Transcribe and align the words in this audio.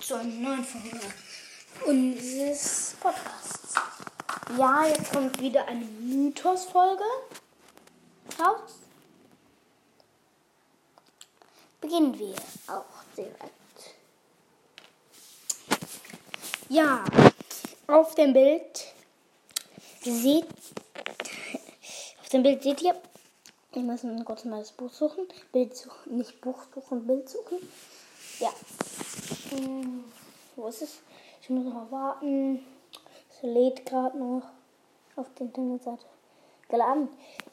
zu 0.00 0.14
einer 0.14 0.24
neuen 0.24 0.64
Folge 0.64 1.00
unseres 1.86 2.94
Podcasts. 3.00 3.74
Ja, 4.58 4.86
jetzt 4.86 5.12
kommt 5.12 5.40
wieder 5.40 5.66
eine 5.68 5.84
Mythos-Folge 5.84 7.04
raus. 8.38 8.70
Beginnen 11.80 12.18
wir 12.18 12.34
auch 12.66 12.84
direkt. 13.16 13.50
Ja, 16.68 17.04
auf 17.86 18.14
dem 18.14 18.32
Bild 18.32 18.86
seht 20.02 20.46
auf 22.20 22.28
dem 22.28 22.42
Bild 22.44 22.62
seht 22.62 22.80
ihr, 22.82 22.94
wir 23.72 23.82
müssen 23.82 24.24
kurz 24.24 24.44
mal 24.44 24.60
das 24.60 24.70
Buch 24.70 24.92
suchen. 24.92 25.26
Bild 25.52 25.76
suchen, 25.76 26.16
nicht 26.16 26.40
Buch 26.40 26.62
suchen, 26.72 27.06
Bild 27.06 27.28
suchen. 27.28 27.58
Ja. 28.38 28.50
Wo 30.60 30.68
ist 30.68 30.82
es? 30.82 31.00
Ich 31.40 31.48
muss 31.48 31.64
noch 31.64 31.90
warten. 31.90 32.62
Es 33.30 33.42
lädt 33.42 33.86
gerade 33.86 34.18
noch 34.18 34.42
auf 35.16 35.26
der 35.32 35.46
Internetseite 35.46 36.04
geladen. 36.68 37.08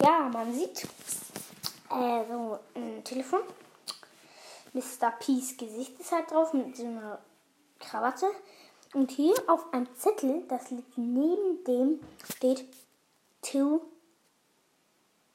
Ja, 0.00 0.30
man 0.32 0.54
sieht 0.54 0.84
äh, 1.90 2.24
so 2.28 2.60
ein 2.76 3.02
Telefon. 3.02 3.40
Mr. 4.72 5.10
Peace 5.18 5.56
Gesicht 5.56 5.98
ist 5.98 6.12
halt 6.12 6.30
drauf 6.30 6.52
mit 6.52 6.76
so 6.76 6.86
einer 6.86 7.18
Krawatte. 7.80 8.26
Und 8.94 9.10
hier 9.10 9.34
auf 9.48 9.72
einem 9.72 9.92
Zettel, 9.96 10.44
das 10.46 10.70
liegt 10.70 10.96
neben 10.96 11.64
dem, 11.64 12.00
steht 12.36 12.64
To 13.42 13.82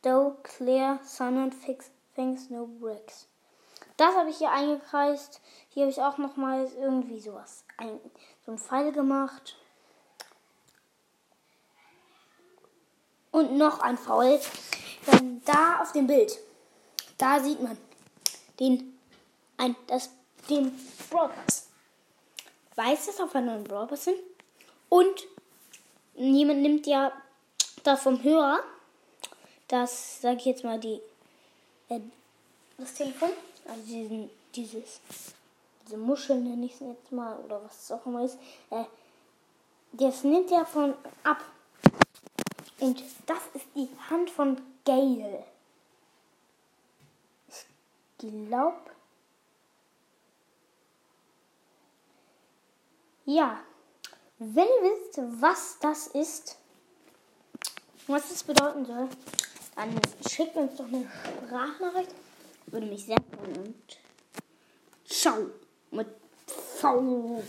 Do 0.04 0.38
Clear 0.44 1.02
Sun 1.04 1.38
and 1.38 1.54
Fix 1.54 1.92
Things 2.16 2.50
No 2.50 2.66
Bricks. 2.66 3.28
Das 3.98 4.16
habe 4.16 4.30
ich 4.30 4.38
hier 4.38 4.52
eingekreist. 4.52 5.42
Hier 5.70 5.84
habe 5.84 5.92
ich 5.92 6.02
auch 6.02 6.20
nochmal 6.20 6.72
irgendwie 6.80 7.20
sowas. 7.20 7.66
Ein, 7.78 8.00
so 8.46 8.52
ein 8.52 8.60
Pfeil 8.60 8.92
gemacht. 8.92 9.58
Und 13.32 13.58
noch 13.58 13.80
ein 13.80 13.98
Pfeil. 13.98 14.40
Dann 15.08 15.42
da 15.46 15.82
auf 15.82 15.92
dem 15.94 16.06
Bild. 16.06 16.38
Da 17.18 17.40
sieht 17.40 17.60
man 17.60 17.76
den, 18.60 19.00
ein, 19.58 19.76
das, 19.88 20.12
den 20.48 20.72
Broadcast. 21.10 21.70
Weiß 22.76 23.08
es, 23.08 23.20
auf 23.20 23.34
einen 23.36 23.48
neuen 23.48 23.64
Broadcast 23.64 24.04
sind. 24.04 24.20
Und 24.90 25.28
jemand 26.14 26.62
nimmt 26.62 26.86
ja 26.86 27.12
da 27.84 27.96
vom 27.96 28.22
Hörer, 28.22 28.60
das, 29.68 30.22
sage 30.22 30.38
ich 30.38 30.46
jetzt 30.46 30.64
mal, 30.64 30.80
die, 30.80 31.02
äh, 31.90 32.00
das 32.78 32.94
Telefon 32.94 33.32
also 33.68 33.82
diesen, 33.84 34.30
dieses, 34.56 35.02
diese 35.86 35.98
Muscheln 35.98 36.44
nenne 36.44 36.66
ich 36.66 36.74
es 36.74 36.80
jetzt 36.80 37.12
mal, 37.12 37.38
oder 37.40 37.64
was 37.64 37.84
es 37.84 37.92
auch 37.92 38.06
immer 38.06 38.24
ist, 38.24 38.38
äh, 38.70 38.84
das 39.94 40.24
nimmt 40.24 40.52
er 40.52 40.66
von 40.66 40.94
ab. 41.24 41.44
Und 42.80 43.04
das 43.26 43.40
ist 43.54 43.66
die 43.76 43.90
Hand 44.10 44.30
von 44.30 44.62
Gail. 44.86 45.44
Ich 47.48 47.66
glaube. 48.20 48.78
Ja. 53.26 53.60
Wenn 54.40 54.66
ihr 54.66 54.84
wisst, 54.84 55.20
was 55.42 55.80
das 55.80 56.08
ist, 56.08 56.58
was 58.06 58.30
das 58.30 58.44
bedeuten 58.44 58.86
soll, 58.86 59.10
dann 59.76 60.00
schickt 60.30 60.56
uns 60.56 60.76
doch 60.76 60.86
eine 60.86 61.10
Sprachnachricht 61.48 62.14
würde 62.68 62.88
mich 62.88 63.06
sehr 63.06 63.18
freuen. 63.32 63.58
Und 63.58 64.00
ciao 65.06 65.50
mit 65.92 66.08
V. 66.46 67.44